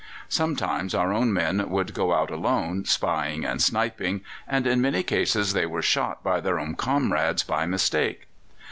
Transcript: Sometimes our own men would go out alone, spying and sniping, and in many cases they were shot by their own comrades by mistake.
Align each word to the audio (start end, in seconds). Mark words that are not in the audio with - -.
Sometimes 0.29 0.95
our 0.95 1.13
own 1.13 1.31
men 1.31 1.69
would 1.69 1.93
go 1.93 2.11
out 2.11 2.31
alone, 2.31 2.85
spying 2.85 3.45
and 3.45 3.61
sniping, 3.61 4.21
and 4.47 4.65
in 4.65 4.81
many 4.81 5.03
cases 5.03 5.53
they 5.53 5.67
were 5.67 5.83
shot 5.83 6.23
by 6.23 6.41
their 6.41 6.59
own 6.59 6.73
comrades 6.73 7.43
by 7.43 7.67
mistake. 7.67 8.27